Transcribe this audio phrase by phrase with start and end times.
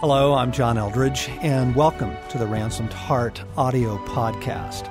[0.00, 4.84] Hello, I'm John Eldredge, and welcome to the Ransomed Heart audio podcast.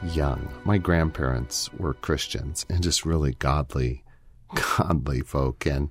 [0.03, 4.03] young, my grandparents were Christians and just really godly,
[4.77, 5.65] godly folk.
[5.65, 5.89] And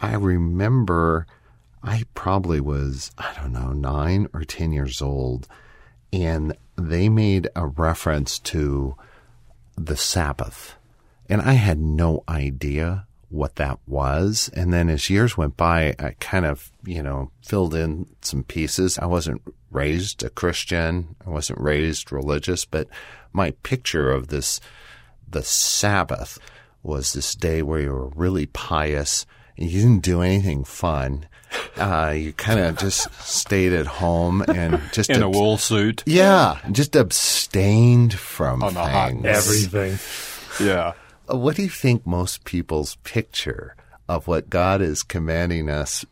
[0.00, 1.26] I remember
[1.82, 5.48] I probably was, I don't know, nine or 10 years old,
[6.12, 8.96] and they made a reference to
[9.76, 10.76] the Sabbath.
[11.28, 14.50] And I had no idea what that was.
[14.54, 18.98] And then as years went by, I kind of, you know, filled in some pieces.
[18.98, 21.14] I wasn't raised a Christian.
[21.26, 22.88] I wasn't raised religious, but
[23.32, 24.60] my picture of this,
[25.28, 26.38] the Sabbath
[26.82, 29.26] was this day where you were really pious
[29.58, 31.26] you didn't do anything fun.
[31.78, 36.02] Uh, you kind of just stayed at home and just in a wool suit.
[36.04, 39.24] Yeah, just abstained from On the hot things.
[39.24, 40.66] everything.
[40.66, 40.92] Yeah.
[41.30, 43.76] Uh, What do you think most people's picture
[44.08, 46.04] of what God is commanding us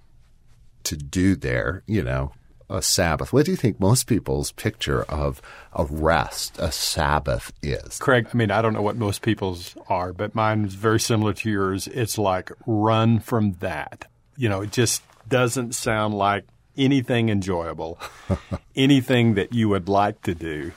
[0.85, 2.33] to do there, you know,
[2.69, 3.33] a Sabbath?
[3.33, 5.41] What do you think most people's picture of
[5.73, 7.99] a rest, a Sabbath is?
[7.99, 11.33] Craig, I mean, I don't know what most people's are, but mine is very similar
[11.35, 11.87] to yours.
[11.89, 14.11] It's like run from that.
[14.37, 16.45] You know, it just doesn't sound like
[16.77, 17.99] anything enjoyable,
[18.77, 20.73] anything that you would like to do,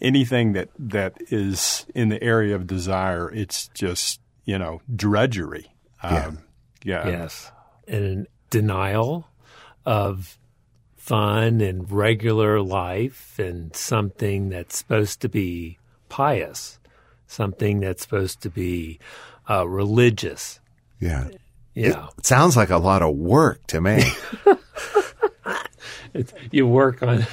[0.00, 3.30] anything that, that is in the area of desire.
[3.32, 5.72] It's just, you know, drudgery.
[6.02, 6.38] Um,
[6.82, 7.08] yeah.
[7.08, 7.50] Yes.
[7.88, 9.26] And in denial
[9.86, 10.38] of
[11.00, 15.78] fun and regular life and something that's supposed to be
[16.10, 16.78] pious,
[17.26, 19.00] something that's supposed to be
[19.48, 20.60] uh, religious.
[21.00, 21.28] Yeah.
[21.74, 22.08] Yeah.
[22.18, 24.04] It sounds like a lot of work to me.
[26.12, 27.24] It's, you work on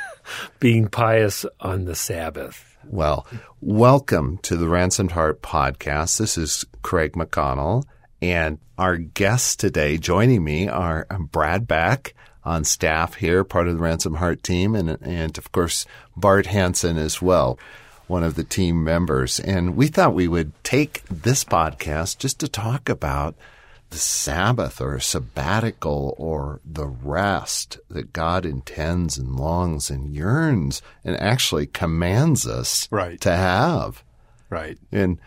[0.58, 2.76] being pious on the Sabbath.
[2.84, 3.24] Well,
[3.60, 6.18] welcome to the Ransomed Heart podcast.
[6.18, 7.84] This is Craig McConnell,
[8.20, 12.14] and our guests today joining me are Brad Beck
[12.46, 15.84] on staff here, part of the Ransom Heart team, and, and of course,
[16.16, 17.58] Bart Hansen as well,
[18.06, 19.40] one of the team members.
[19.40, 23.34] And we thought we would take this podcast just to talk about
[23.90, 31.16] the Sabbath or sabbatical or the rest that God intends and longs and yearns and
[31.20, 33.20] actually commands us Right.
[33.22, 34.02] to have.
[34.50, 34.78] Right.
[34.92, 35.18] And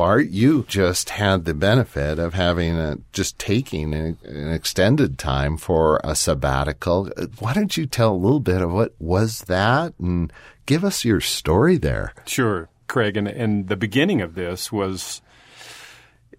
[0.00, 5.58] Bart, you just had the benefit of having a, just taking a, an extended time
[5.58, 7.10] for a sabbatical.
[7.38, 10.32] Why don't you tell a little bit of what was that and
[10.64, 12.14] give us your story there?
[12.24, 13.18] Sure, Craig.
[13.18, 15.20] And, and the beginning of this was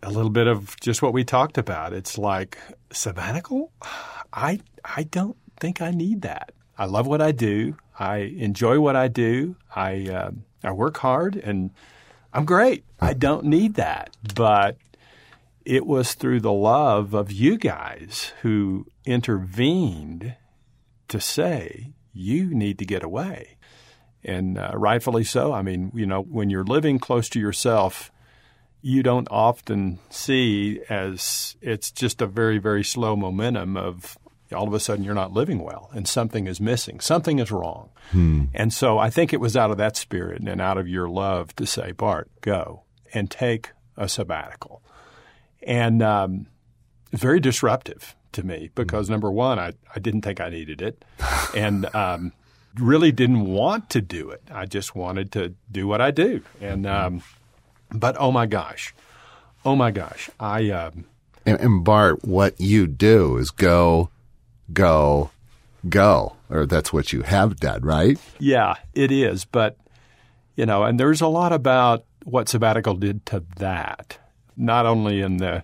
[0.01, 1.93] a little bit of just what we talked about.
[1.93, 2.57] It's like
[2.91, 3.71] sabbatical.
[4.33, 6.51] I I don't think I need that.
[6.79, 7.77] I love what I do.
[7.99, 9.55] I enjoy what I do.
[9.75, 10.31] I uh,
[10.63, 11.69] I work hard and
[12.33, 12.85] I'm great.
[12.99, 14.15] I don't need that.
[14.35, 14.77] But
[15.65, 20.35] it was through the love of you guys who intervened
[21.07, 23.57] to say you need to get away
[24.23, 25.53] and uh, rightfully so.
[25.53, 28.11] I mean, you know, when you're living close to yourself,
[28.81, 34.17] you don't often see as it's just a very, very slow momentum of
[34.53, 37.89] all of a sudden you're not living well and something is missing, something is wrong.
[38.53, 41.55] And so I think it was out of that spirit and out of your love
[41.55, 44.81] to say, Bart, go and take a sabbatical.
[45.63, 46.47] And um,
[47.13, 51.05] very disruptive to me because number one, I, I didn't think I needed it.
[51.55, 52.33] and um,
[52.77, 54.41] really didn't want to do it.
[54.51, 56.41] I just wanted to do what I do.
[56.59, 57.21] And um,
[57.93, 58.93] but oh my gosh,
[59.65, 61.05] oh my gosh, I um,
[61.45, 64.09] And, and Bart, what you do is go,
[64.73, 65.31] go,
[65.87, 68.19] go, or that's what you have done, right?
[68.39, 69.45] yeah, it is.
[69.45, 69.77] But
[70.55, 74.17] you know, and there's a lot about what sabbatical did to that.
[74.57, 75.63] Not only in the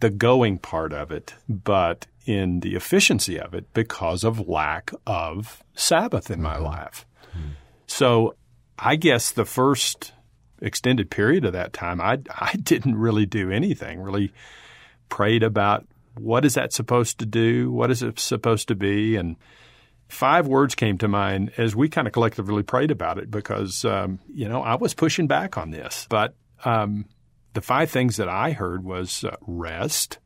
[0.00, 5.62] the going part of it, but in the efficiency of it because of lack of
[5.74, 6.64] Sabbath in my mm-hmm.
[6.64, 7.06] life.
[7.86, 8.34] So
[8.78, 10.12] I guess the first
[10.60, 14.32] extended period of that time, I, I didn't really do anything, really
[15.08, 15.86] prayed about
[16.18, 17.70] what is that supposed to do?
[17.70, 19.16] What is it supposed to be?
[19.16, 19.36] And
[20.08, 24.18] five words came to mind as we kind of collectively prayed about it because, um,
[24.32, 26.06] you know, I was pushing back on this.
[26.08, 26.34] But
[26.64, 27.06] um,
[27.54, 30.18] the five things that I heard was uh, rest.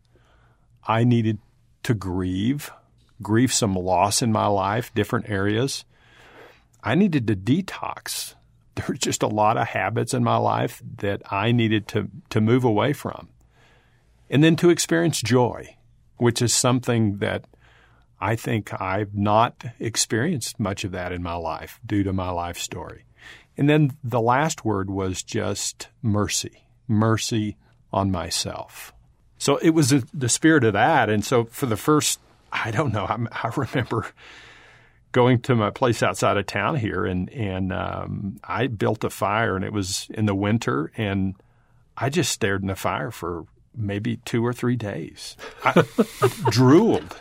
[0.87, 1.38] I needed
[1.84, 2.70] to grieve,
[3.22, 5.84] grieve some loss in my life, different areas.
[6.82, 8.34] I needed to detox.
[8.76, 12.40] There were just a lot of habits in my life that I needed to, to
[12.40, 13.28] move away from.
[14.31, 15.76] And then to experience joy.
[16.20, 17.46] Which is something that
[18.20, 22.58] I think I've not experienced much of that in my life due to my life
[22.58, 23.06] story.
[23.56, 27.56] And then the last word was just mercy, mercy
[27.93, 28.93] on myself.
[29.38, 31.08] So it was the spirit of that.
[31.08, 32.20] And so for the first,
[32.52, 34.06] I don't know, I, remember
[35.12, 39.56] going to my place outside of town here, and and um, I built a fire,
[39.56, 41.34] and it was in the winter, and
[41.96, 45.37] I just stared in the fire for maybe two or three days.
[45.64, 45.84] I
[46.50, 47.17] drooled.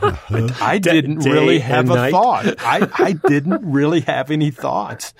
[0.00, 0.48] Uh-huh.
[0.60, 2.10] I didn't really have a night.
[2.12, 2.54] thought.
[2.60, 5.14] I, I didn't really have any thoughts.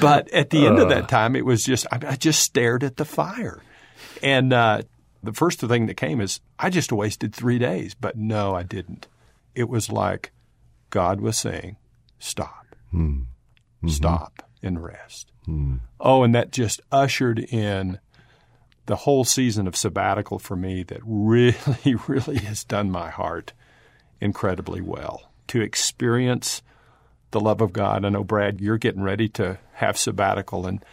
[0.00, 0.82] But at the end uh.
[0.82, 3.62] of that time, it was just I, I just stared at the fire,
[4.22, 4.82] and uh,
[5.22, 7.94] the first thing that came is I just wasted three days.
[7.94, 9.06] But no, I didn't.
[9.54, 10.32] It was like
[10.90, 11.76] God was saying,
[12.18, 12.98] "Stop, mm.
[13.20, 13.88] mm-hmm.
[13.88, 15.80] stop, and rest." Mm.
[16.00, 18.00] Oh, and that just ushered in
[18.86, 23.52] the whole season of sabbatical for me that really, really has done my heart
[24.20, 25.30] incredibly well.
[25.48, 26.62] To experience
[27.30, 28.04] the love of God.
[28.04, 30.84] I know, Brad, you're getting ready to have sabbatical, and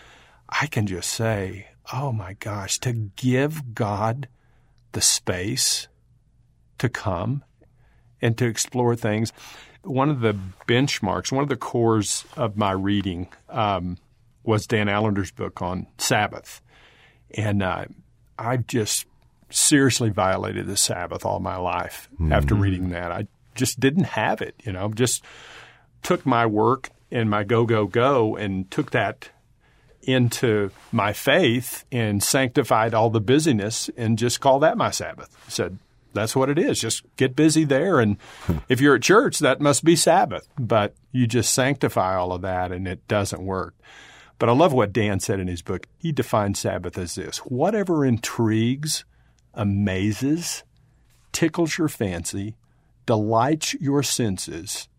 [0.50, 4.28] I can just say, oh my gosh, to give God
[4.92, 5.88] the space
[6.78, 7.44] to come
[8.22, 9.32] and to explore things.
[9.84, 10.38] One of the
[10.68, 13.98] benchmarks, one of the cores of my reading um,
[14.44, 16.62] was Dan Allender's book on Sabbath.
[17.34, 17.86] And uh,
[18.38, 19.06] I've just
[19.50, 22.34] seriously violated the Sabbath all my life mm-hmm.
[22.34, 23.12] after reading that.
[23.12, 25.24] I just didn't have it, you know, just
[26.02, 29.30] took my work and my go, go, go and took that
[30.02, 35.30] into my faith and sanctified all the busyness and just called that my Sabbath.
[35.48, 35.78] Said,
[36.14, 36.80] that's what it is.
[36.80, 38.00] Just get busy there.
[38.00, 38.18] And
[38.70, 40.48] if you're at church, that must be Sabbath.
[40.60, 43.76] But you just sanctify all of that and it doesn't work.
[44.44, 45.88] But I love what Dan said in his book.
[45.98, 49.06] He defined Sabbath as this whatever intrigues,
[49.54, 50.64] amazes,
[51.32, 52.58] tickles your fancy,
[53.06, 54.90] delights your senses,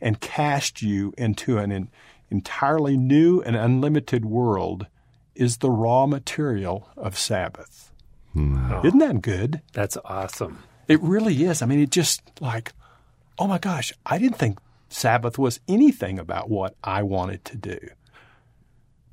[0.00, 1.90] and casts you into an
[2.30, 4.86] entirely new and unlimited world
[5.34, 7.90] is the raw material of Sabbath.
[8.32, 8.82] Wow.
[8.84, 9.60] Isn't that good?
[9.72, 10.62] That's awesome.
[10.86, 11.62] It really is.
[11.62, 12.72] I mean, it just like,
[13.40, 17.80] oh my gosh, I didn't think Sabbath was anything about what I wanted to do.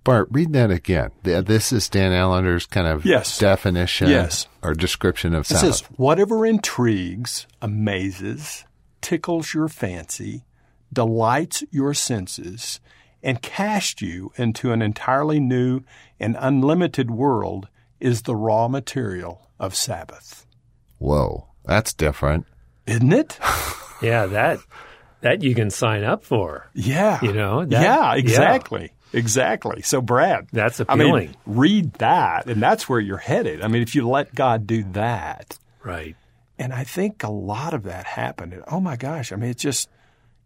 [0.04, 1.12] Bart, read that again.
[1.24, 3.38] This is Dan Allender's kind of yes.
[3.38, 4.48] definition yes.
[4.64, 5.76] or description of it Sabbath.
[5.76, 8.66] Says, whatever intrigues, amazes,
[9.02, 10.44] tickles your fancy,
[10.92, 12.80] delights your senses,
[13.22, 15.82] and casts you into an entirely new
[16.20, 17.68] and unlimited world
[18.00, 20.48] is the raw material of Sabbath.
[20.98, 22.48] Whoa, that's different.
[22.88, 23.40] Isn't it?
[24.02, 24.60] yeah, that
[25.22, 26.70] that you can sign up for.
[26.74, 27.20] Yeah.
[27.22, 27.64] You know?
[27.64, 28.82] That, yeah, exactly.
[28.82, 29.01] Yeah.
[29.14, 29.82] Exactly.
[29.82, 31.14] So, Brad, that's appealing.
[31.14, 33.62] I mean, read that, and that's where you're headed.
[33.62, 36.16] I mean, if you let God do that, right?
[36.58, 38.54] And I think a lot of that happened.
[38.54, 39.32] And, oh my gosh!
[39.32, 39.90] I mean, it's just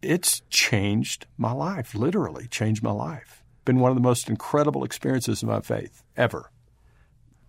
[0.02, 1.94] it's changed my life.
[1.94, 3.44] Literally changed my life.
[3.66, 6.52] Been one of the most incredible experiences of my faith ever.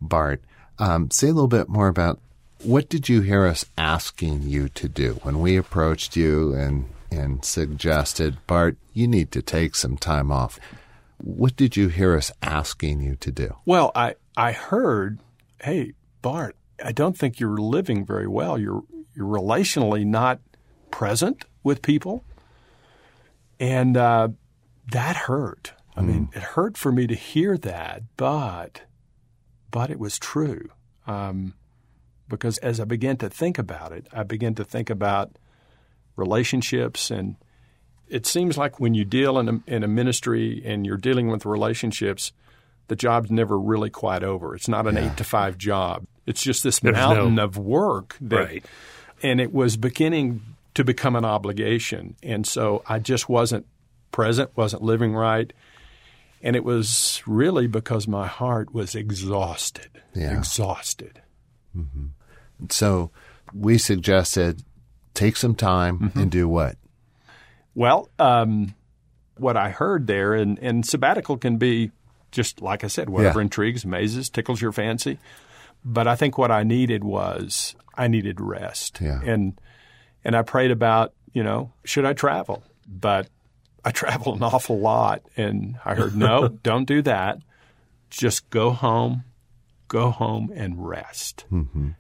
[0.00, 0.42] Bart,
[0.78, 2.20] um, say a little bit more about
[2.62, 7.44] what did you hear us asking you to do when we approached you and and
[7.44, 10.58] suggested, Bart, you need to take some time off.
[11.18, 13.56] What did you hear us asking you to do?
[13.64, 15.20] Well, I, I heard,
[15.62, 15.92] hey,
[16.23, 18.58] Bart, I don't think you're living very well.
[18.58, 18.82] You're,
[19.14, 20.40] you're relationally not
[20.90, 22.25] present with people.
[23.58, 24.28] And uh,
[24.92, 25.73] that hurt.
[25.96, 26.06] I mm.
[26.06, 28.82] mean, it hurt for me to hear that, but
[29.70, 30.68] but it was true.
[31.06, 31.54] Um,
[32.28, 35.38] because as I began to think about it, I began to think about
[36.16, 37.37] relationships and
[38.08, 41.44] it seems like when you deal in a, in a ministry and you're dealing with
[41.44, 42.32] relationships,
[42.88, 44.54] the job's never really quite over.
[44.54, 45.10] It's not an yeah.
[45.10, 46.06] eight to five job.
[46.26, 48.64] It's just this There's mountain no, of work that, right.
[49.22, 50.42] and it was beginning
[50.75, 52.16] to become an obligation.
[52.22, 53.66] And so I just wasn't
[54.12, 55.52] present, wasn't living right.
[56.42, 60.36] And it was really because my heart was exhausted, yeah.
[60.36, 61.22] exhausted.
[61.76, 62.06] Mm-hmm.
[62.70, 63.10] So
[63.54, 64.62] we suggested
[65.14, 66.18] take some time mm-hmm.
[66.18, 66.76] and do what?
[67.76, 68.75] Well, um,
[69.37, 71.92] what I heard there, and, and sabbatical can be
[72.33, 73.45] just like I said, whatever yeah.
[73.45, 75.18] intrigues, amazes, tickles your fancy.
[75.85, 78.99] But I think what I needed was I needed rest.
[79.00, 79.21] Yeah.
[79.25, 79.59] And
[80.25, 82.64] and I prayed about, you know, should I travel?
[82.87, 83.28] But
[83.85, 87.38] I travel an awful lot and I heard no, don't do that.
[88.11, 89.25] Just go home,
[89.88, 91.45] go home and rest.
[91.52, 91.90] Mm-hmm.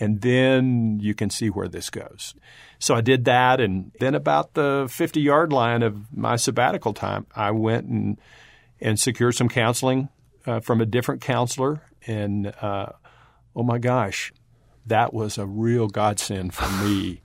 [0.00, 2.34] And then you can see where this goes.
[2.78, 3.60] So I did that.
[3.60, 8.18] And then about the 50 yard line of my sabbatical time, I went and,
[8.80, 10.08] and secured some counseling
[10.46, 11.82] uh, from a different counselor.
[12.06, 12.86] And uh,
[13.54, 14.32] oh my gosh,
[14.86, 17.20] that was a real godsend for me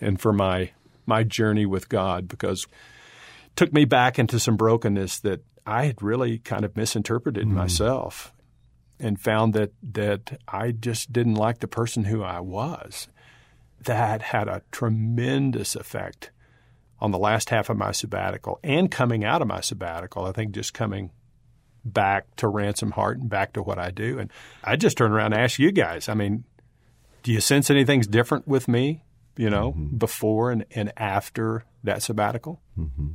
[0.00, 0.70] and for my
[1.04, 2.64] my journey with God because
[3.46, 7.52] it took me back into some brokenness that I had really kind of misinterpreted mm.
[7.52, 8.32] myself
[9.02, 13.08] and found that that I just didn't like the person who I was.
[13.84, 16.30] That had a tremendous effect
[17.00, 20.24] on the last half of my sabbatical and coming out of my sabbatical.
[20.24, 21.10] I think just coming
[21.84, 24.20] back to Ransom Heart and back to what I do.
[24.20, 24.30] And
[24.62, 26.44] I just turn around and ask you guys, I mean,
[27.24, 29.02] do you sense anything's different with me,
[29.36, 29.96] you know, mm-hmm.
[29.96, 32.60] before and, and after that sabbatical?
[32.78, 33.08] Mm-hmm.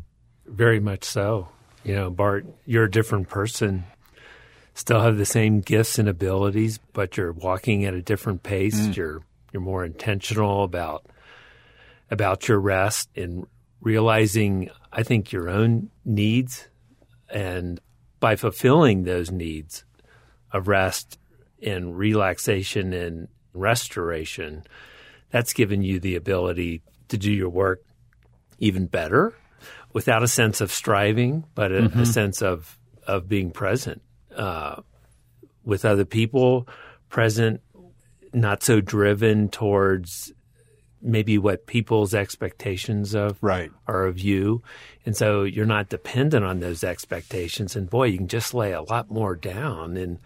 [0.48, 1.48] Very much so.
[1.86, 3.86] You know, Bart, you're a different person.
[4.78, 8.80] Still have the same gifts and abilities, but you're walking at a different pace.
[8.80, 8.96] Mm.
[8.96, 11.08] You're you're more intentional about
[12.12, 13.48] about your rest and
[13.82, 16.68] realizing, I think, your own needs.
[17.28, 17.80] And
[18.20, 19.84] by fulfilling those needs
[20.52, 21.18] of rest
[21.60, 24.64] and relaxation and restoration,
[25.32, 27.82] that's given you the ability to do your work
[28.60, 29.34] even better
[29.92, 32.02] without a sense of striving, but a, mm-hmm.
[32.02, 34.04] a sense of, of being present
[34.38, 34.82] uh,
[35.66, 36.68] with other people,
[37.10, 37.62] present,
[38.34, 40.32] not so driven towards
[41.02, 43.72] maybe what people's expectations of right.
[43.88, 44.62] are of you.
[45.06, 47.76] And so you're not dependent on those expectations.
[47.76, 50.20] And boy, you can just lay a lot more down and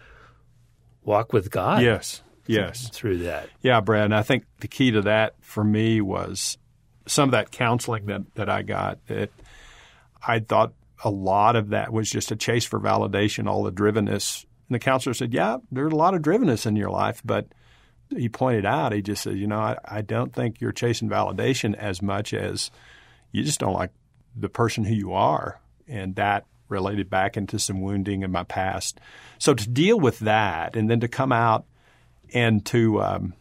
[1.04, 1.82] walk with God.
[1.82, 2.22] Yes.
[2.46, 2.88] Yes.
[2.88, 3.48] Through that.
[3.60, 4.06] Yeah, Brad.
[4.06, 6.58] And I think the key to that for me was
[7.06, 9.30] some of that counseling that, that I got that
[10.26, 10.72] I thought
[11.04, 14.44] a lot of that was just a chase for validation, all the drivenness.
[14.68, 17.46] And the counselor said, Yeah, there's a lot of drivenness in your life, but–
[18.16, 21.74] he pointed out, he just said, you know, I, I don't think you're chasing validation
[21.74, 22.70] as much as
[23.30, 23.90] you just don't like
[24.36, 25.60] the person who you are.
[25.88, 28.98] And that related back into some wounding in my past.
[29.38, 31.66] So to deal with that and then to come out
[32.32, 33.34] and to um,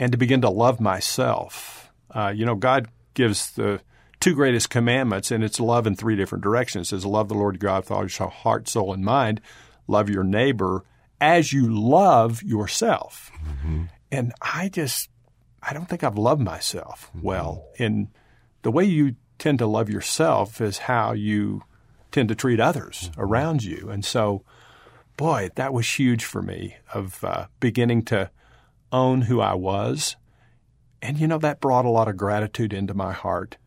[0.00, 3.80] and to begin to love myself, uh, you know, God gives the
[4.24, 6.86] two greatest commandments, and it's love in three different directions.
[6.86, 9.42] It says, love the Lord God with all your heart, soul, and mind.
[9.86, 10.82] Love your neighbor
[11.20, 13.30] as you love yourself.
[13.46, 13.82] Mm-hmm.
[14.10, 15.10] And I just,
[15.62, 17.26] I don't think I've loved myself mm-hmm.
[17.26, 17.66] well.
[17.78, 18.08] And
[18.62, 21.62] the way you tend to love yourself is how you
[22.10, 23.20] tend to treat others mm-hmm.
[23.20, 23.90] around you.
[23.90, 24.42] And so,
[25.18, 28.30] boy, that was huge for me of uh, beginning to
[28.90, 30.16] own who I was.
[31.02, 33.58] And, you know, that brought a lot of gratitude into my heart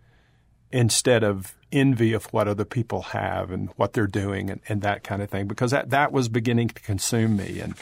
[0.72, 5.04] instead of envy of what other people have and what they're doing and, and that
[5.04, 7.60] kind of thing, because that, that was beginning to consume me.
[7.60, 7.76] And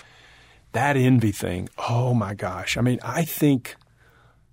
[0.72, 2.77] that envy thing, oh my gosh.
[2.77, 3.75] I mean, I think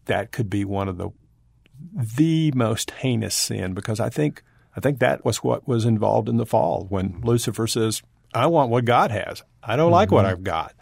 [0.06, 1.10] that could be one of the
[1.94, 4.44] the most heinous sin because I think
[4.76, 8.70] I think that was what was involved in the fall when Lucifer says, I want
[8.70, 9.42] what God has.
[9.62, 9.94] I don't mm-hmm.
[9.94, 10.32] like what mm-hmm.
[10.32, 10.74] I've got.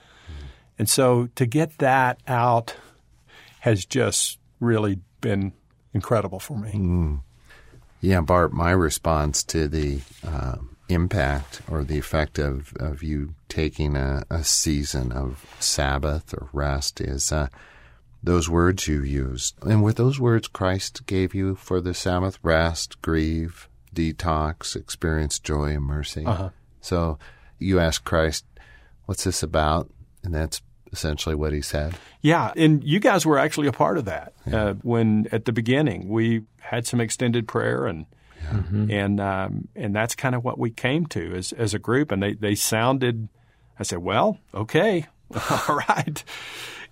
[0.78, 2.76] And so to get that out
[3.60, 5.52] has just really been
[5.92, 6.70] incredible for me.
[6.72, 7.20] Mm.
[8.00, 13.96] Yeah, Bart, my response to the um, impact or the effect of, of you taking
[13.96, 17.48] a, a season of Sabbath or rest is uh,
[18.22, 19.54] those words you used.
[19.62, 22.38] And were those words Christ gave you for the Sabbath?
[22.42, 26.24] Rest, grieve, detox, experience joy and mercy.
[26.24, 26.50] Uh-huh.
[26.80, 27.18] So
[27.58, 28.44] you ask Christ,
[29.06, 29.90] what's this about?
[30.22, 31.94] And that's essentially what he said.
[32.20, 34.64] Yeah, and you guys were actually a part of that yeah.
[34.64, 38.06] uh, when at the beginning we had some extended prayer and–
[38.50, 38.90] Mm-hmm.
[38.90, 42.10] And um, and that's kind of what we came to as as a group.
[42.10, 43.28] And they they sounded.
[43.78, 45.06] I said, well, okay,
[45.68, 46.22] all right,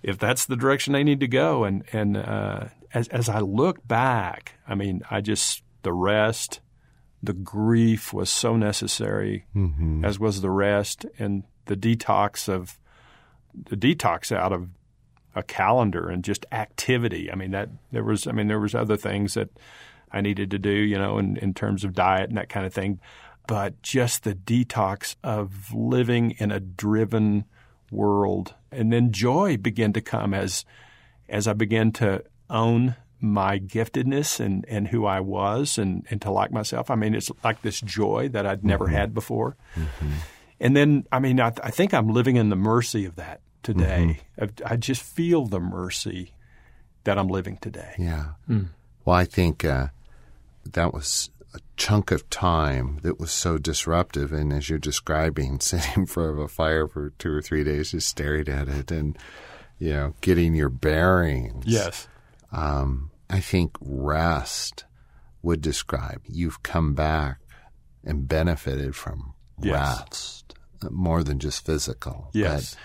[0.01, 1.63] if that's the direction they need to go.
[1.63, 6.61] And and uh, as as I look back, I mean, I just the rest,
[7.21, 10.03] the grief was so necessary, mm-hmm.
[10.03, 12.79] as was the rest, and the detox of the
[13.55, 14.69] detox out of
[15.35, 17.31] a calendar and just activity.
[17.31, 19.49] I mean that there was I mean there was other things that
[20.11, 22.73] I needed to do, you know, in, in terms of diet and that kind of
[22.73, 22.99] thing.
[23.47, 27.45] But just the detox of living in a driven
[27.91, 28.53] world.
[28.71, 30.65] And then joy began to come as
[31.27, 36.31] as I began to own my giftedness and, and who I was and, and to
[36.31, 36.89] like myself.
[36.89, 38.95] I mean, it's like this joy that I'd never mm-hmm.
[38.95, 39.55] had before.
[39.75, 40.11] Mm-hmm.
[40.59, 44.19] And then, I mean, I, I, think I'm living in the mercy of that today.
[44.37, 44.63] Mm-hmm.
[44.65, 46.33] I, I, just feel the mercy
[47.05, 47.93] that I'm living today.
[47.97, 48.31] Yeah.
[48.49, 48.69] Mm.
[49.05, 49.87] Well, I think uh,
[50.65, 54.33] that was a chunk of time that was so disruptive.
[54.33, 57.91] And as you're describing, sitting in front of a fire for two or three days,
[57.91, 59.17] just staring at it and,
[59.77, 61.65] you know, getting your bearings.
[61.65, 62.07] Yes.
[62.51, 64.85] Um, I think rest
[65.41, 67.39] would describe you've come back
[68.03, 69.99] and benefited from yes.
[69.99, 70.55] rest
[70.91, 72.29] more than just physical.
[72.33, 72.75] Yes.
[72.75, 72.81] But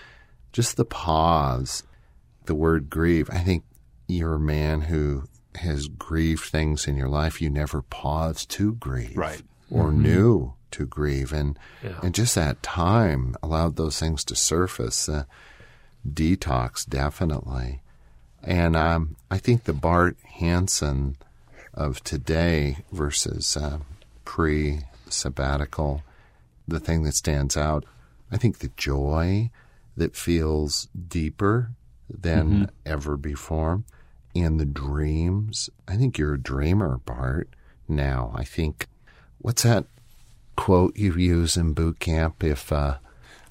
[0.52, 1.82] just the pause
[2.46, 3.64] the word grieve, I think
[4.06, 9.16] you're a man who has grieved things in your life you never paused to grieve.
[9.16, 9.40] Right.
[9.70, 10.02] Or Mm-hmm.
[10.02, 11.32] knew to grieve.
[11.32, 11.98] And, Yeah.
[12.02, 15.08] and just that time allowed those things to surface.
[15.08, 15.24] Uh,
[16.06, 17.80] detox, definitely.
[18.42, 21.16] And um, I think the Bart Hansen
[21.72, 23.78] of today versus uh,
[24.26, 26.02] pre sabbatical,
[26.66, 27.84] the thing that stands out,
[28.30, 29.50] I think the joy
[29.96, 31.70] that feels deeper
[32.08, 33.82] than ever before
[34.34, 35.70] and the dreams.
[35.86, 37.48] I think you're a dreamer, Bart,
[37.88, 38.32] now.
[38.34, 38.88] I think,
[39.38, 39.86] what's that
[40.56, 42.42] quote you use in boot camp?
[42.42, 42.96] If, uh,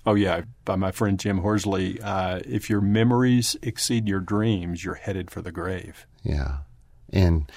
[0.05, 2.01] Oh yeah, by my friend Jim Horsley.
[2.01, 6.05] Uh, if your memories exceed your dreams, you're headed for the grave.
[6.23, 6.57] Yeah.
[7.11, 7.49] And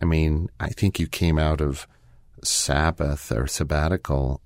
[0.00, 1.86] I mean, I think you came out of
[2.42, 4.40] Sabbath or sabbatical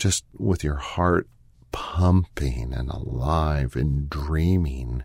[0.00, 1.28] just with your heart
[1.72, 5.04] pumping and alive and dreaming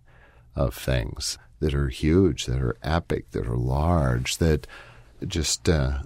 [0.56, 4.66] of things that are huge, that are epic, that are large, that
[5.28, 6.00] just uh,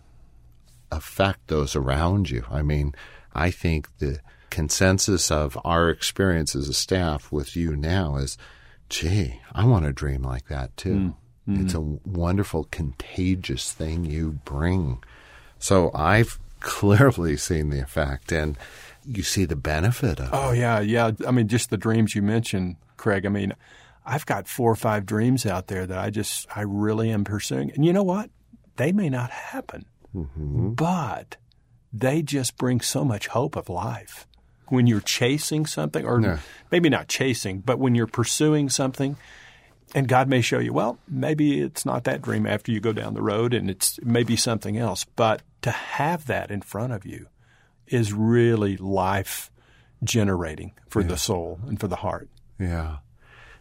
[0.91, 2.43] affect those around you.
[2.49, 2.93] I mean,
[3.33, 4.19] I think the
[4.49, 8.37] consensus of our experience as a staff with you now is,
[8.89, 11.15] gee, I want to dream like that too.
[11.63, 15.03] It's a wonderful, contagious thing you bring.
[15.59, 18.57] So I've clearly seen the effect, and
[19.05, 20.59] you see the benefit of Oh it.
[20.59, 21.11] yeah, yeah.
[21.27, 23.25] I mean, just the dreams you mentioned, Craig.
[23.25, 23.53] I mean,
[24.05, 27.71] I've got four or five dreams out there that I just I really am pursuing,
[27.71, 28.29] and you know what?
[28.77, 29.85] They may not happen,
[30.15, 30.69] mm-hmm.
[30.71, 31.37] but
[31.91, 34.25] they just bring so much hope of life.
[34.67, 36.37] When you're chasing something, or Yeah.
[36.71, 39.17] maybe not chasing, but when you're pursuing something,
[39.95, 43.13] and God may show you, well, maybe it's not that dream after you go down
[43.13, 45.05] the road, and it's maybe something else.
[45.15, 47.27] But to have that in front of you
[47.87, 49.49] is really life
[50.03, 52.29] generating for the soul and for the heart.
[52.59, 52.97] Yeah.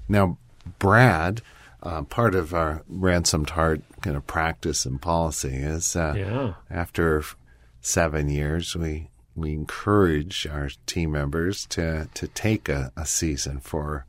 [0.09, 0.39] Now,
[0.79, 1.43] Brad,
[1.83, 6.55] uh, part of our ransomed heart kind of practice and policy is uh, Yeah.
[6.71, 7.23] after
[7.81, 14.05] seven years, we we encourage our team members to to take a, a season for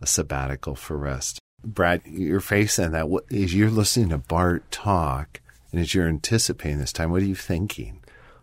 [0.00, 1.40] a sabbatical for rest.
[1.64, 5.40] Brad, your face and that what, as you're listening to Bart talk
[5.72, 8.00] and as you're anticipating this time, what are you thinking?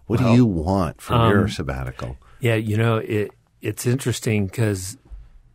[0.08, 2.18] What do you want from your sabbatical?
[2.42, 3.32] Yeah, you know, it
[3.62, 4.98] it's interesting because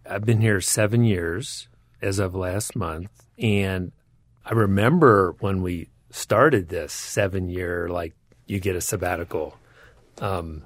[0.09, 1.69] I've been here seven years
[2.01, 3.93] as of last month, and
[4.47, 8.15] I remember when we started this seven year, like
[8.47, 9.59] you get a sabbatical,
[10.21, 10.63] um,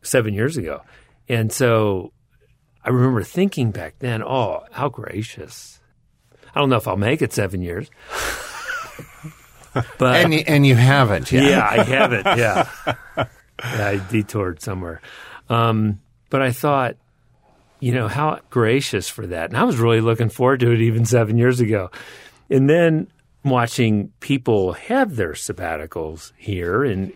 [0.00, 0.80] seven years ago,
[1.28, 2.12] and so
[2.82, 5.80] I remember thinking back then, oh, how gracious.
[6.56, 7.90] I don't know if I'll make it seven years,
[9.98, 11.44] but And you, and you haven't yet.
[11.44, 12.24] yeah, I haven't.
[12.24, 12.68] Yeah.
[13.16, 13.26] yeah
[13.62, 15.00] I detoured somewhere.
[15.50, 16.96] Um, but I thought,
[17.78, 19.50] you know, how gracious for that.
[19.50, 21.90] And I was really looking forward to it even seven years ago.
[22.48, 23.08] And then
[23.44, 27.12] watching people have their sabbaticals here and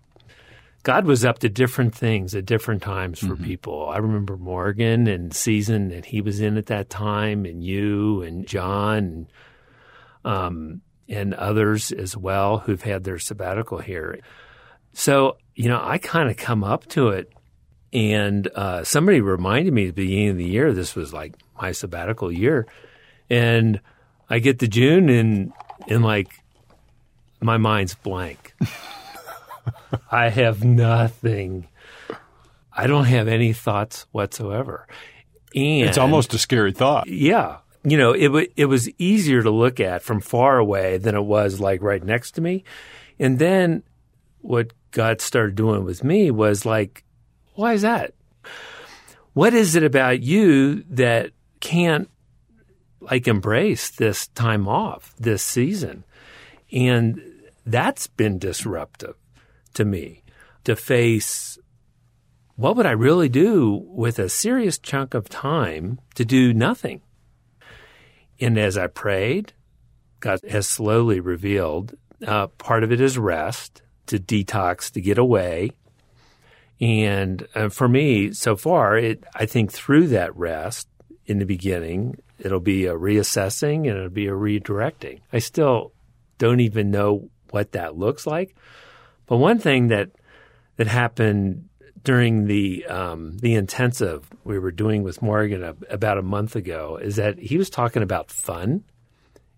[0.82, 3.90] God was up to different things at different times for people.
[3.90, 8.46] I remember Morgan and season that he was in at that time, and you and
[8.46, 9.26] John, and,
[10.24, 14.20] um, and others as well who've had their sabbatical here.
[14.94, 17.30] So you know, I kind of come up to it,
[17.92, 21.72] and uh, somebody reminded me at the beginning of the year this was like my
[21.72, 22.66] sabbatical year,
[23.28, 23.80] and
[24.30, 25.52] I get to June and
[25.88, 26.32] and like
[27.42, 28.54] my mind's blank.
[30.10, 31.68] I have nothing.
[32.72, 34.86] I don't have any thoughts whatsoever.
[35.54, 37.08] And It's almost a scary thought.
[37.08, 37.58] yeah.
[37.82, 41.24] You know, it w- it was easier to look at from far away than it
[41.24, 42.62] was like right next to me.
[43.18, 43.82] And then
[44.42, 47.04] what God started doing with me was like,
[47.54, 48.12] why is that?
[49.32, 52.10] What is it about you that can't
[53.00, 56.04] like embrace this time off, this season?
[56.70, 57.20] And
[57.64, 59.14] that's been disruptive
[59.74, 60.22] to me
[60.64, 61.58] to face
[62.56, 67.00] what would I really do with a serious chunk of time to do nothing?
[68.38, 69.54] And as I prayed,
[70.20, 71.94] God has slowly revealed
[72.26, 75.70] uh, part of it is rest, to detox, to get away.
[76.80, 80.88] And uh, for me, so far, it I think through that rest
[81.26, 85.20] in the beginning, it'll be a reassessing and it'll be a redirecting.
[85.32, 85.92] I still
[86.38, 88.56] don't even know what that looks like.
[89.30, 90.10] But one thing that
[90.74, 91.68] that happened
[92.02, 96.98] during the um, the intensive we were doing with Morgan a, about a month ago
[97.00, 98.82] is that he was talking about fun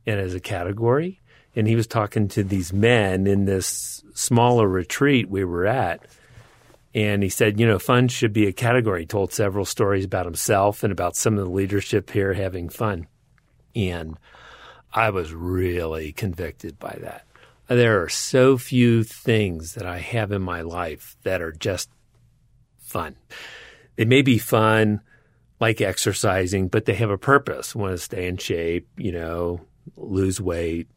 [0.04, 1.20] and as a category,
[1.56, 6.04] and he was talking to these men in this smaller retreat we were at.
[6.94, 9.00] And he said, you know, fun should be a category.
[9.00, 13.06] He told several stories about himself and about some of the leadership here having fun.
[13.74, 14.18] And
[14.92, 17.24] I was really convicted by that.
[17.68, 21.88] There are so few things that I have in my life that are just
[22.80, 23.16] fun.
[23.96, 25.00] They may be fun,
[25.60, 27.74] like exercising, but they have a purpose.
[27.74, 29.60] I want to stay in shape, you know,
[29.96, 30.88] lose weight.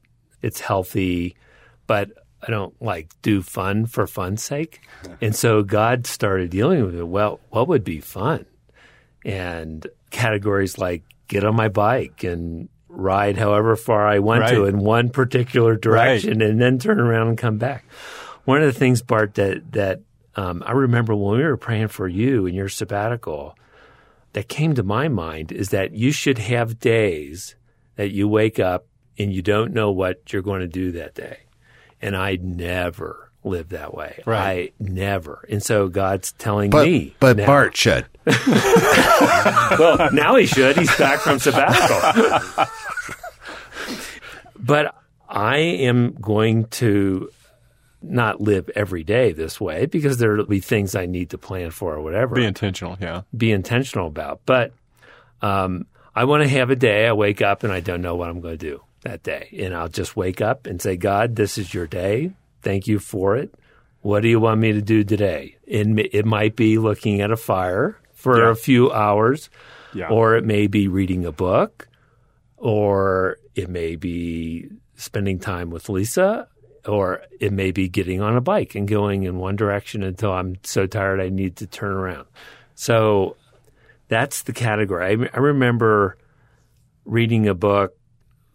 [0.42, 1.36] It's healthy,
[1.88, 4.82] but I don't like do fun for fun's sake.
[5.22, 7.08] And so God started dealing with it.
[7.08, 8.46] Well, what would be fun?
[9.24, 14.52] And categories like get on my bike and ride however far I want Right.
[14.54, 16.50] to in one particular direction Right.
[16.50, 17.86] and then turn around and come back.
[18.46, 20.02] One of the things, Bart, that, that
[20.36, 23.58] um, I remember when we were praying for you in your sabbatical,
[24.34, 27.56] that came to my mind is that you should have days
[27.96, 28.86] that you wake up
[29.18, 31.40] and you don't know what you're going to do that day.
[32.02, 34.22] And I never lived that way.
[34.26, 34.74] Right.
[34.80, 35.46] I never.
[35.50, 37.16] And so God's telling But me.
[37.20, 38.06] but now- Bart should.
[39.80, 40.78] well, now he should.
[40.78, 42.66] He's back from sabbatical.
[44.60, 44.96] but
[45.30, 47.30] I am going to
[48.02, 51.96] not live every day this way because there'll be things I need to plan for
[51.96, 52.36] or whatever.
[52.36, 53.22] Be intentional, yeah.
[53.36, 54.42] be intentional about.
[54.46, 54.74] But
[55.42, 58.30] um, I want to have a day I wake up and I don't know what
[58.30, 59.50] I'm going to do that day.
[59.60, 62.32] And I'll just wake up and say, God, this is your day.
[62.62, 63.54] Thank you for it.
[64.02, 65.58] What do you want me to do today?
[65.72, 68.50] And it might be looking at a fire for Yeah.
[68.50, 69.52] a few hours,
[69.94, 70.10] Yeah.
[70.10, 71.88] or it may be reading a book,
[72.58, 76.48] or it may be spending time with Lisa,
[76.88, 80.56] or it may be getting on a bike and going in one direction until I'm
[80.64, 82.26] so tired I need to turn around.
[82.74, 83.36] So
[84.08, 85.06] that's the category.
[85.06, 86.18] I, I remember
[87.06, 87.96] reading a book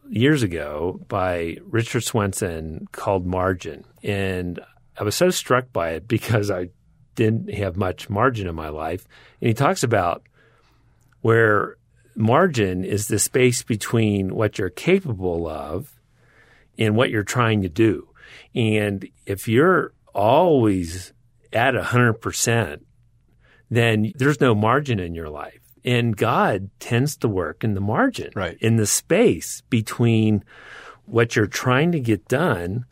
[0.08, 3.84] years ago by Richard Swenson called Margin.
[4.02, 4.58] And
[4.98, 6.70] I was so struck by it because I
[7.14, 9.06] didn't have much margin in my life.
[9.40, 10.22] And he talks about
[11.20, 11.76] where
[12.14, 15.98] margin is the space between what you're capable of
[16.78, 18.08] and what you're trying to do.
[18.54, 21.12] And if you're always
[21.52, 22.80] at 100%,
[23.70, 25.60] then there's no margin in your life.
[25.84, 28.58] And God tends to work in the margin, Right.
[28.60, 30.44] in the space between
[31.06, 32.84] what you're trying to get done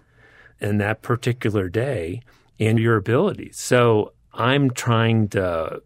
[0.60, 2.22] in that particular day
[2.58, 3.58] and your abilities.
[3.58, 5.82] So I'm trying to,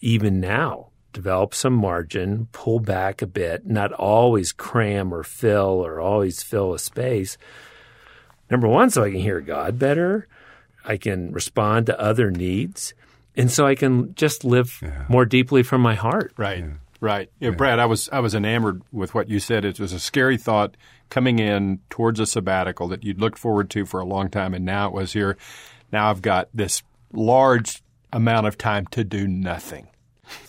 [0.00, 6.00] even now, develop some margin, pull back a bit, not always cram or fill or
[6.00, 7.36] always fill a space.
[8.50, 10.28] Number one, so I can hear God better.
[10.84, 12.94] I can respond to other needs.
[13.34, 16.34] And so I can just live more deeply from my heart.
[16.36, 16.64] Right.
[17.00, 17.30] Right.
[17.40, 19.64] Yeah, Brad, I was I was enamored with what you said.
[19.64, 20.76] It was a scary thought
[21.10, 24.64] coming in towards a sabbatical that you'd looked forward to for a long time and
[24.64, 25.36] now it was here.
[25.92, 29.88] Now I've got this large amount of time to do nothing.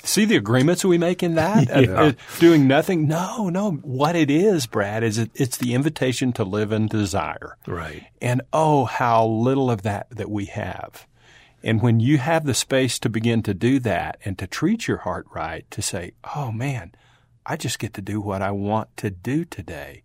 [0.03, 1.69] See the agreements we make in that?
[1.93, 3.07] Uh, doing nothing?
[3.07, 3.71] No, no.
[3.71, 7.57] What it is, Brad, is it, it's the invitation to live in desire.
[7.67, 8.05] Right.
[8.21, 11.05] And oh, how little of that that we have.
[11.63, 14.97] And when you have the space to begin to do that and to treat your
[14.97, 16.93] heart right, to say, oh man,
[17.45, 20.03] I just get to do what I want to do today.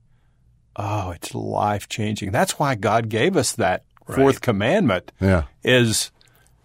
[0.76, 2.30] Oh, it's life changing.
[2.30, 5.44] That's why God gave us that fourth commandment Yeah.
[5.62, 6.10] is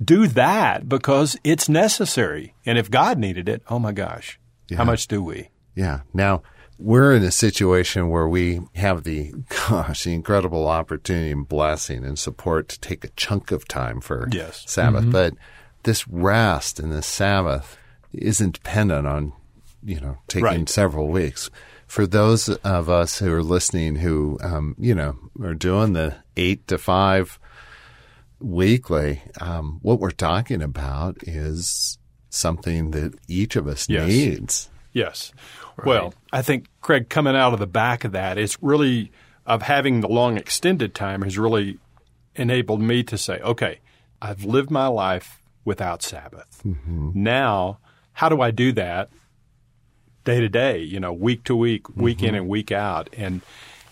[0.03, 2.53] do that because it's necessary.
[2.65, 4.39] And if God needed it, oh my gosh,
[4.75, 5.49] how much do we?
[5.75, 6.01] Yeah.
[6.13, 6.41] Now
[6.79, 9.31] we're in a situation where we have the
[9.69, 14.27] gosh, the incredible opportunity and blessing and support to take a chunk of time for
[14.31, 14.63] Yes.
[14.67, 15.03] Sabbath.
[15.03, 15.11] Mm-hmm.
[15.11, 15.33] But
[15.83, 17.77] this rest and this Sabbath
[18.13, 19.33] isn't dependent on,
[19.83, 20.69] you know, taking Right.
[20.69, 21.49] several weeks.
[21.93, 26.67] For those of us who are listening who, um, you know, are doing the eight
[26.69, 27.37] to five
[28.39, 31.99] weekly, um, what we're talking about is
[32.31, 34.07] something that each of us Yes.
[34.07, 34.69] needs.
[34.91, 35.33] Yes.
[35.85, 39.11] Well, I think Craig coming out of the back of that is really
[39.45, 41.77] of having the long extended time has really
[42.35, 43.81] enabled me to say, okay,
[44.19, 46.59] I've lived my life without Sabbath.
[46.65, 47.77] Now,
[48.13, 49.11] how do I do that
[50.23, 52.35] day to day, you know, week to week, week in mm-hmm.
[52.35, 53.09] and week out?
[53.15, 53.41] And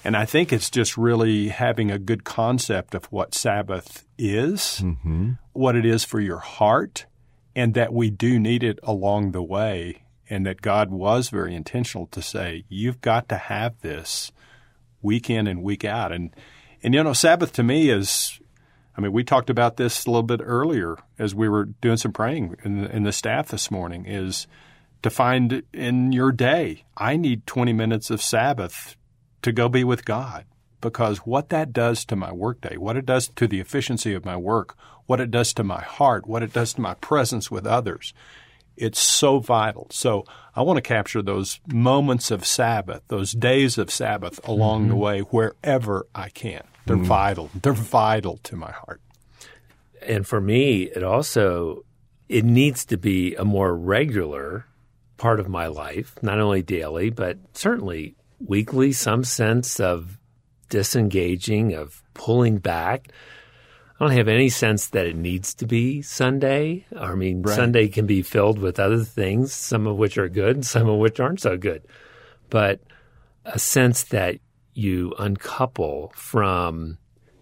[0.03, 5.33] and I think it's just really having a good concept of what Sabbath is, mm-hmm.
[5.53, 7.05] what it is for your heart,
[7.55, 12.07] and that we do need it along the way, and that God was very intentional
[12.07, 14.31] to say, you've got to have this
[15.03, 16.11] week in and week out.
[16.11, 16.35] And,
[16.81, 18.39] and you know, Sabbath to me is,
[18.97, 22.11] I mean, we talked about this a little bit earlier as we were doing some
[22.11, 24.47] praying in the, in the staff this morning, is
[25.03, 28.95] to find in your day, I need 20 minutes of Sabbath
[29.41, 30.45] to go be with God.
[30.79, 34.35] Because what that does to my workday, what it does to the efficiency of my
[34.35, 38.13] work, what it does to my heart, what it does to my presence with others,
[38.77, 39.87] It's so vital.
[39.91, 44.93] So I want to capture those moments of Sabbath, those days of Sabbath along the
[44.93, 45.03] mm-hmm.
[45.03, 46.63] way wherever I can.
[46.85, 47.05] They're mm-hmm.
[47.05, 47.49] vital.
[47.61, 49.01] They're vital to my heart.
[50.01, 51.85] And for me, it also
[52.27, 54.65] it needs to be a more regular
[55.21, 60.17] part of my life, not only daily, but certainly weekly, some sense of
[60.69, 63.09] disengaging, of pulling back.
[63.99, 66.87] I don't have any sense that it needs to be Sunday.
[66.97, 67.55] I mean, Right.
[67.55, 71.19] Sunday can be filled with other things, some of which are good, some of which
[71.19, 71.83] aren't so good.
[72.49, 72.79] But
[73.45, 74.39] a sense that
[74.73, 76.97] you uncouple from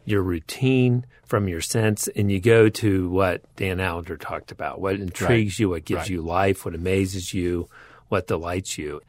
[0.09, 4.95] your routine, from your sense, and you go to what Dan Allender talked about what
[4.95, 6.09] intrigues you, what gives Right.
[6.09, 7.69] you life, what amazes you,
[8.07, 9.01] what delights you.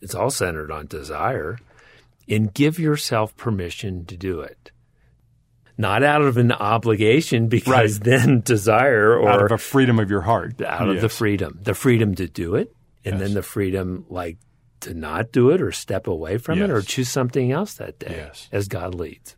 [0.00, 1.58] It's all centered on desire.
[2.28, 4.70] And give yourself permission to do it.
[5.76, 8.04] Not out of an obligation, because Right.
[8.04, 10.60] then desire or out of a freedom of your heart.
[10.62, 12.72] out of the freedom, the freedom to do it,
[13.04, 13.20] and Yes.
[13.22, 14.36] then the freedom like
[14.80, 18.14] to not do it or step away from it or choose something else that day
[18.18, 18.48] Yes.
[18.52, 19.34] as God leads.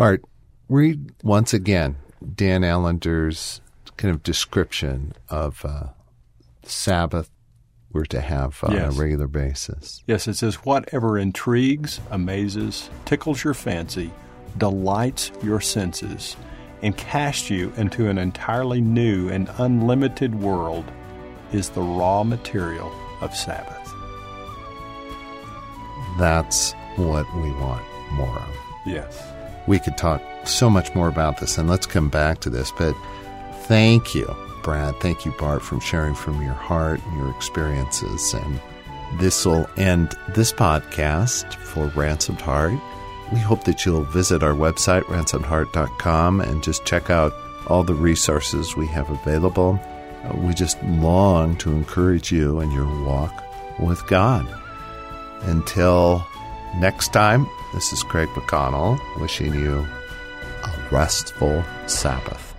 [0.00, 0.24] Bart,
[0.70, 1.96] read once again
[2.34, 3.60] Dan Allender's
[3.98, 5.88] kind of description of uh,
[6.62, 7.30] Sabbath
[7.92, 8.96] we're to have on Yes.
[8.96, 10.02] a regular basis.
[10.06, 14.10] Yes, it says, whatever intrigues, amazes, tickles your fancy,
[14.56, 16.34] delights your senses,
[16.80, 20.90] and casts you into an entirely new and unlimited world
[21.52, 23.92] is the raw material of Sabbath.
[26.18, 28.56] That's what we want more of.
[28.86, 29.20] Yes.
[29.66, 32.72] We could talk so much more about this, and let's come back to this.
[32.72, 32.94] But
[33.64, 34.98] thank you, Brad.
[35.00, 38.34] Thank you, Bart, from sharing from your heart and your experiences.
[38.34, 38.60] And
[39.18, 42.74] this will end this podcast for Ransomed Heart.
[43.32, 47.32] We hope that you'll visit our website, ransomedheart.com, and just check out
[47.68, 49.78] all the resources we have available.
[50.24, 53.32] Uh, We just long to encourage you in your walk
[53.78, 54.46] with God.
[55.42, 56.26] Until
[56.78, 59.86] next time, this is Craig McConnell wishing you
[60.64, 62.49] a restful Sabbath.